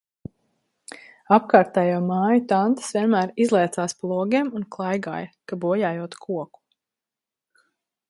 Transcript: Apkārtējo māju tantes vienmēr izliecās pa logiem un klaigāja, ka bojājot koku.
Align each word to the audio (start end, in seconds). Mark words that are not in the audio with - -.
Apkārtējo 1.37 1.99
māju 2.07 2.41
tantes 2.53 2.89
vienmēr 2.97 3.35
izliecās 3.47 3.97
pa 4.01 4.11
logiem 4.15 4.53
un 4.61 4.67
klaigāja, 4.77 5.33
ka 5.53 5.63
bojājot 5.67 6.23
koku. 6.27 6.61